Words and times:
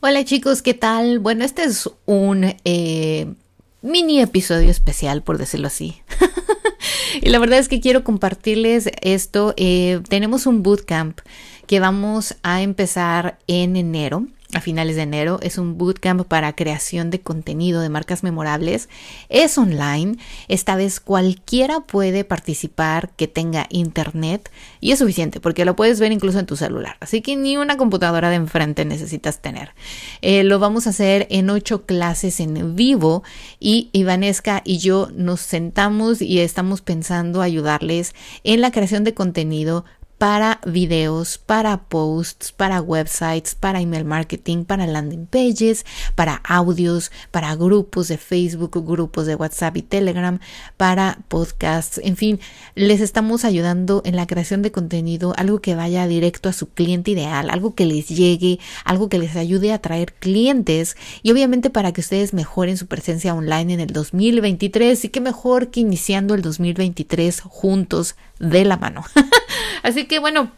Hola 0.00 0.24
chicos, 0.24 0.62
¿qué 0.62 0.74
tal? 0.74 1.18
Bueno, 1.18 1.44
este 1.44 1.64
es 1.64 1.90
un 2.06 2.54
eh, 2.64 3.34
mini 3.82 4.20
episodio 4.20 4.70
especial, 4.70 5.24
por 5.24 5.38
decirlo 5.38 5.66
así. 5.66 6.00
y 7.20 7.28
la 7.30 7.40
verdad 7.40 7.58
es 7.58 7.66
que 7.66 7.80
quiero 7.80 8.04
compartirles 8.04 8.90
esto. 9.02 9.54
Eh, 9.56 10.00
tenemos 10.08 10.46
un 10.46 10.62
bootcamp 10.62 11.18
que 11.66 11.80
vamos 11.80 12.36
a 12.44 12.62
empezar 12.62 13.40
en 13.48 13.74
enero 13.74 14.28
a 14.54 14.60
finales 14.60 14.96
de 14.96 15.02
enero. 15.02 15.38
Es 15.42 15.58
un 15.58 15.76
bootcamp 15.76 16.26
para 16.26 16.54
creación 16.54 17.10
de 17.10 17.20
contenido 17.20 17.80
de 17.80 17.90
marcas 17.90 18.22
memorables. 18.22 18.88
Es 19.28 19.58
online. 19.58 20.16
Esta 20.48 20.76
vez 20.76 21.00
cualquiera 21.00 21.80
puede 21.80 22.24
participar 22.24 23.10
que 23.16 23.28
tenga 23.28 23.66
internet 23.70 24.50
y 24.80 24.92
es 24.92 25.00
suficiente 25.00 25.40
porque 25.40 25.64
lo 25.64 25.76
puedes 25.76 26.00
ver 26.00 26.12
incluso 26.12 26.38
en 26.38 26.46
tu 26.46 26.56
celular. 26.56 26.96
Así 27.00 27.20
que 27.20 27.36
ni 27.36 27.56
una 27.56 27.76
computadora 27.76 28.30
de 28.30 28.36
enfrente 28.36 28.84
necesitas 28.84 29.40
tener. 29.40 29.74
Eh, 30.22 30.44
lo 30.44 30.58
vamos 30.58 30.86
a 30.86 30.90
hacer 30.90 31.26
en 31.30 31.50
ocho 31.50 31.84
clases 31.84 32.40
en 32.40 32.74
vivo 32.74 33.22
y 33.60 33.90
Ivanesca 33.92 34.62
y 34.64 34.78
yo 34.78 35.08
nos 35.14 35.40
sentamos 35.40 36.22
y 36.22 36.40
estamos 36.40 36.80
pensando 36.80 37.42
ayudarles 37.42 38.14
en 38.44 38.60
la 38.60 38.70
creación 38.70 39.04
de 39.04 39.14
contenido 39.14 39.84
para 40.18 40.60
videos, 40.66 41.38
para 41.38 41.84
posts, 41.84 42.50
para 42.50 42.82
websites, 42.82 43.54
para 43.54 43.80
email 43.80 44.04
marketing, 44.04 44.64
para 44.64 44.86
landing 44.86 45.26
pages, 45.26 45.86
para 46.16 46.42
audios, 46.44 47.12
para 47.30 47.54
grupos 47.54 48.08
de 48.08 48.18
Facebook, 48.18 48.84
grupos 48.84 49.26
de 49.26 49.36
WhatsApp 49.36 49.76
y 49.76 49.82
Telegram, 49.82 50.40
para 50.76 51.20
podcasts, 51.28 52.00
en 52.02 52.16
fin, 52.16 52.40
les 52.74 53.00
estamos 53.00 53.44
ayudando 53.44 54.02
en 54.04 54.16
la 54.16 54.26
creación 54.26 54.62
de 54.62 54.72
contenido, 54.72 55.34
algo 55.36 55.60
que 55.60 55.76
vaya 55.76 56.08
directo 56.08 56.48
a 56.48 56.52
su 56.52 56.68
cliente 56.68 57.12
ideal, 57.12 57.48
algo 57.48 57.76
que 57.76 57.86
les 57.86 58.08
llegue, 58.08 58.58
algo 58.84 59.08
que 59.08 59.18
les 59.18 59.36
ayude 59.36 59.70
a 59.70 59.76
atraer 59.76 60.14
clientes 60.14 60.96
y 61.22 61.30
obviamente 61.30 61.70
para 61.70 61.92
que 61.92 62.00
ustedes 62.00 62.34
mejoren 62.34 62.76
su 62.76 62.88
presencia 62.88 63.34
online 63.34 63.74
en 63.74 63.80
el 63.80 63.92
2023 63.92 65.04
y 65.04 65.08
que 65.10 65.20
mejor 65.20 65.68
que 65.68 65.80
iniciando 65.80 66.34
el 66.34 66.42
2023 66.42 67.40
juntos 67.42 68.16
de 68.40 68.64
la 68.64 68.76
mano. 68.76 69.04
Así 69.82 70.06
que 70.08 70.18
bueno, 70.18 70.50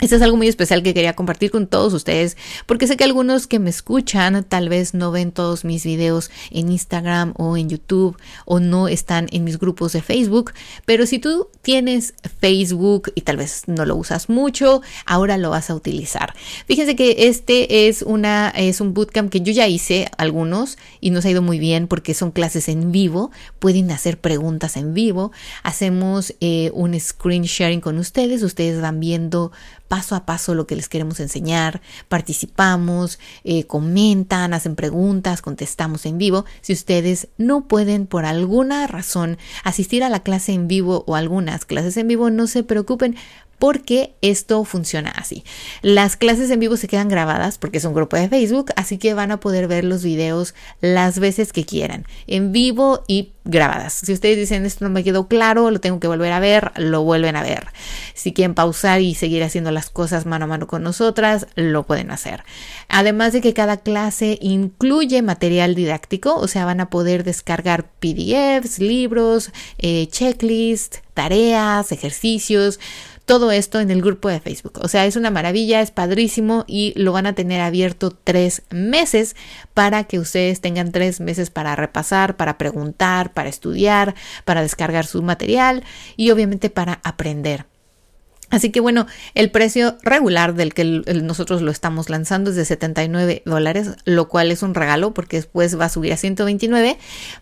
esto 0.00 0.16
es 0.16 0.22
algo 0.22 0.36
muy 0.36 0.48
especial 0.48 0.82
que 0.82 0.92
quería 0.92 1.14
compartir 1.14 1.50
con 1.50 1.66
todos 1.66 1.94
ustedes, 1.94 2.36
porque 2.66 2.86
sé 2.86 2.98
que 2.98 3.04
algunos 3.04 3.46
que 3.46 3.58
me 3.58 3.70
escuchan 3.70 4.44
tal 4.44 4.68
vez 4.68 4.92
no 4.92 5.10
ven 5.10 5.32
todos 5.32 5.64
mis 5.64 5.84
videos 5.84 6.30
en 6.50 6.70
Instagram 6.70 7.32
o 7.38 7.56
en 7.56 7.70
YouTube 7.70 8.18
o 8.44 8.60
no 8.60 8.88
están 8.88 9.26
en 9.32 9.44
mis 9.44 9.58
grupos 9.58 9.94
de 9.94 10.02
Facebook, 10.02 10.52
pero 10.84 11.06
si 11.06 11.18
tú 11.18 11.48
tienes 11.62 12.12
Facebook 12.40 13.10
y 13.14 13.22
tal 13.22 13.38
vez 13.38 13.62
no 13.68 13.86
lo 13.86 13.96
usas 13.96 14.28
mucho, 14.28 14.82
ahora 15.06 15.38
lo 15.38 15.48
vas 15.48 15.70
a 15.70 15.74
utilizar. 15.74 16.34
Fíjense 16.66 16.94
que 16.94 17.28
este 17.28 17.88
es 17.88 18.02
una 18.02 18.50
es 18.50 18.82
un 18.82 18.92
bootcamp 18.92 19.30
que 19.30 19.40
yo 19.40 19.52
ya 19.52 19.66
hice 19.66 20.10
algunos 20.18 20.76
y 21.00 21.10
nos 21.10 21.24
ha 21.24 21.30
ido 21.30 21.40
muy 21.40 21.58
bien 21.58 21.88
porque 21.88 22.12
son 22.12 22.32
clases 22.32 22.68
en 22.68 22.92
vivo, 22.92 23.30
pueden 23.58 23.90
hacer 23.90 24.18
preguntas 24.18 24.76
en 24.76 24.92
vivo, 24.92 25.32
hacemos 25.62 26.34
eh, 26.40 26.70
un 26.74 26.98
screen 27.00 27.44
sharing 27.44 27.80
con 27.80 27.96
ustedes, 27.96 28.42
ustedes 28.42 28.82
van 28.82 29.00
viendo 29.00 29.52
paso 29.88 30.14
a 30.14 30.26
paso 30.26 30.54
lo 30.54 30.66
que 30.66 30.76
les 30.76 30.88
queremos 30.88 31.20
enseñar, 31.20 31.80
participamos, 32.08 33.18
eh, 33.44 33.64
comentan, 33.64 34.54
hacen 34.54 34.76
preguntas, 34.76 35.42
contestamos 35.42 36.06
en 36.06 36.18
vivo. 36.18 36.44
Si 36.60 36.72
ustedes 36.72 37.28
no 37.38 37.68
pueden 37.68 38.06
por 38.06 38.24
alguna 38.24 38.86
razón 38.86 39.38
asistir 39.64 40.04
a 40.04 40.08
la 40.08 40.20
clase 40.20 40.52
en 40.52 40.68
vivo 40.68 41.04
o 41.06 41.16
algunas 41.16 41.64
clases 41.64 41.96
en 41.96 42.08
vivo, 42.08 42.30
no 42.30 42.46
se 42.46 42.62
preocupen 42.62 43.16
porque 43.58 44.14
esto 44.22 44.64
funciona 44.64 45.10
así. 45.10 45.44
Las 45.82 46.16
clases 46.16 46.50
en 46.50 46.60
vivo 46.60 46.76
se 46.76 46.88
quedan 46.88 47.08
grabadas 47.08 47.58
porque 47.58 47.78
es 47.78 47.84
un 47.84 47.94
grupo 47.94 48.16
de 48.16 48.28
Facebook, 48.28 48.72
así 48.76 48.98
que 48.98 49.14
van 49.14 49.30
a 49.30 49.40
poder 49.40 49.68
ver 49.68 49.84
los 49.84 50.02
videos 50.02 50.54
las 50.80 51.18
veces 51.18 51.52
que 51.52 51.64
quieran, 51.64 52.06
en 52.26 52.52
vivo 52.52 53.04
y 53.06 53.32
grabadas. 53.44 53.92
Si 54.04 54.12
ustedes 54.12 54.36
dicen 54.36 54.66
esto 54.66 54.84
no 54.84 54.90
me 54.90 55.04
quedó 55.04 55.28
claro, 55.28 55.70
lo 55.70 55.80
tengo 55.80 56.00
que 56.00 56.08
volver 56.08 56.32
a 56.32 56.40
ver, 56.40 56.72
lo 56.76 57.02
vuelven 57.02 57.36
a 57.36 57.42
ver. 57.42 57.68
Si 58.14 58.32
quieren 58.32 58.54
pausar 58.54 59.00
y 59.00 59.14
seguir 59.14 59.42
haciendo 59.42 59.70
las 59.70 59.88
cosas 59.90 60.26
mano 60.26 60.44
a 60.44 60.48
mano 60.48 60.66
con 60.66 60.82
nosotras, 60.82 61.46
lo 61.54 61.84
pueden 61.84 62.10
hacer. 62.10 62.42
Además 62.88 63.32
de 63.32 63.40
que 63.40 63.54
cada 63.54 63.78
clase 63.78 64.38
incluye 64.40 65.22
material 65.22 65.74
didáctico, 65.74 66.34
o 66.34 66.48
sea, 66.48 66.64
van 66.64 66.80
a 66.80 66.90
poder 66.90 67.24
descargar 67.24 67.84
PDFs, 68.00 68.80
libros, 68.80 69.50
eh, 69.78 70.08
checklists, 70.10 71.02
tareas, 71.14 71.92
ejercicios 71.92 72.78
todo 73.26 73.50
esto 73.50 73.80
en 73.80 73.90
el 73.90 74.00
grupo 74.00 74.28
de 74.28 74.40
Facebook. 74.40 74.78
O 74.80 74.88
sea, 74.88 75.04
es 75.04 75.16
una 75.16 75.30
maravilla, 75.30 75.82
es 75.82 75.90
padrísimo 75.90 76.64
y 76.66 76.94
lo 76.96 77.12
van 77.12 77.26
a 77.26 77.34
tener 77.34 77.60
abierto 77.60 78.10
tres 78.10 78.62
meses 78.70 79.36
para 79.74 80.04
que 80.04 80.18
ustedes 80.18 80.60
tengan 80.60 80.92
tres 80.92 81.20
meses 81.20 81.50
para 81.50 81.76
repasar, 81.76 82.36
para 82.36 82.56
preguntar, 82.56 83.34
para 83.34 83.48
estudiar, 83.48 84.14
para 84.44 84.62
descargar 84.62 85.06
su 85.06 85.22
material 85.22 85.84
y 86.16 86.30
obviamente 86.30 86.70
para 86.70 87.00
aprender. 87.02 87.66
Así 88.48 88.70
que 88.70 88.78
bueno, 88.78 89.06
el 89.34 89.50
precio 89.50 89.96
regular 90.02 90.54
del 90.54 90.72
que 90.72 90.84
nosotros 90.84 91.62
lo 91.62 91.72
estamos 91.72 92.08
lanzando 92.08 92.50
es 92.50 92.56
de 92.56 92.64
79 92.64 93.42
dólares, 93.44 93.90
lo 94.04 94.28
cual 94.28 94.52
es 94.52 94.62
un 94.62 94.74
regalo 94.74 95.12
porque 95.12 95.38
después 95.38 95.78
va 95.78 95.86
a 95.86 95.88
subir 95.88 96.12
a 96.12 96.16
129, 96.16 96.96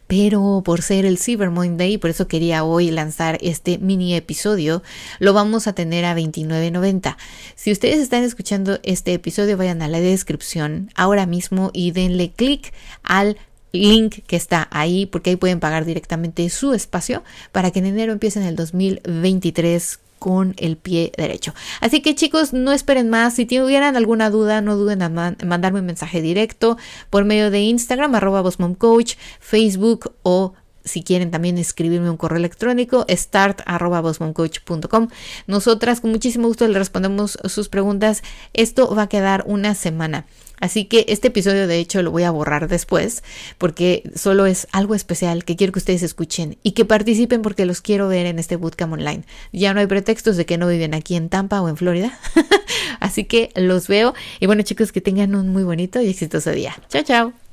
pero 0.06 0.62
por 0.64 0.80
ser 0.80 1.04
el 1.04 1.18
Cyber 1.18 1.50
Monday, 1.50 1.98
por 1.98 2.08
eso 2.08 2.26
quería 2.26 2.64
hoy 2.64 2.90
lanzar 2.90 3.36
este 3.42 3.76
mini 3.76 4.14
episodio, 4.14 4.82
lo 5.18 5.34
vamos 5.34 5.66
a 5.66 5.74
tener 5.74 6.06
a 6.06 6.16
29.90. 6.16 7.16
Si 7.54 7.70
ustedes 7.70 7.98
están 7.98 8.24
escuchando 8.24 8.80
este 8.82 9.12
episodio, 9.12 9.58
vayan 9.58 9.82
a 9.82 9.88
la 9.88 10.00
descripción 10.00 10.90
ahora 10.94 11.26
mismo 11.26 11.70
y 11.74 11.90
denle 11.90 12.32
clic 12.32 12.72
al 13.02 13.36
link 13.72 14.20
que 14.26 14.36
está 14.36 14.68
ahí 14.70 15.04
porque 15.04 15.30
ahí 15.30 15.36
pueden 15.36 15.60
pagar 15.60 15.84
directamente 15.84 16.48
su 16.48 16.72
espacio 16.72 17.24
para 17.52 17.72
que 17.72 17.80
en 17.80 17.86
enero 17.86 18.12
empiecen 18.12 18.44
el 18.44 18.56
2023 18.56 19.98
con 20.18 20.54
el 20.58 20.76
pie 20.76 21.12
derecho. 21.16 21.54
Así 21.80 22.00
que 22.00 22.14
chicos, 22.14 22.52
no 22.52 22.72
esperen 22.72 23.10
más. 23.10 23.34
Si 23.34 23.46
tuvieran 23.46 23.96
alguna 23.96 24.30
duda, 24.30 24.60
no 24.60 24.76
duden 24.76 25.02
en 25.02 25.14
mandarme 25.46 25.80
un 25.80 25.86
mensaje 25.86 26.22
directo 26.22 26.78
por 27.10 27.24
medio 27.24 27.50
de 27.50 27.60
Instagram, 27.60 28.14
arroba 28.14 28.42
Coach, 28.78 29.14
Facebook 29.40 30.12
o 30.22 30.54
si 30.84 31.02
quieren 31.02 31.30
también 31.30 31.58
escribirme 31.58 32.10
un 32.10 32.16
correo 32.16 32.38
electrónico, 32.38 33.06
start.bosmoncoach.com. 33.08 35.08
Nosotras 35.46 36.00
con 36.00 36.10
muchísimo 36.10 36.48
gusto 36.48 36.66
le 36.68 36.78
respondemos 36.78 37.38
sus 37.44 37.68
preguntas. 37.68 38.22
Esto 38.52 38.94
va 38.94 39.02
a 39.02 39.08
quedar 39.08 39.44
una 39.46 39.74
semana. 39.74 40.26
Así 40.60 40.84
que 40.84 41.04
este 41.08 41.28
episodio 41.28 41.66
de 41.66 41.78
hecho 41.78 42.02
lo 42.02 42.10
voy 42.10 42.22
a 42.22 42.30
borrar 42.30 42.68
después 42.68 43.22
porque 43.58 44.08
solo 44.14 44.46
es 44.46 44.68
algo 44.72 44.94
especial 44.94 45.44
que 45.44 45.56
quiero 45.56 45.72
que 45.72 45.80
ustedes 45.80 46.02
escuchen 46.02 46.58
y 46.62 46.72
que 46.72 46.84
participen 46.84 47.42
porque 47.42 47.66
los 47.66 47.80
quiero 47.80 48.08
ver 48.08 48.26
en 48.26 48.38
este 48.38 48.56
bootcamp 48.56 48.92
online. 48.92 49.24
Ya 49.52 49.74
no 49.74 49.80
hay 49.80 49.86
pretextos 49.86 50.36
de 50.36 50.46
que 50.46 50.56
no 50.56 50.68
viven 50.68 50.94
aquí 50.94 51.16
en 51.16 51.28
Tampa 51.28 51.60
o 51.60 51.68
en 51.68 51.76
Florida. 51.76 52.18
Así 53.00 53.24
que 53.24 53.50
los 53.56 53.88
veo 53.88 54.14
y 54.40 54.46
bueno 54.46 54.62
chicos 54.62 54.92
que 54.92 55.00
tengan 55.00 55.34
un 55.34 55.48
muy 55.48 55.64
bonito 55.64 56.00
y 56.00 56.08
exitoso 56.08 56.52
día. 56.52 56.76
Chao, 56.88 57.02
chao. 57.02 57.43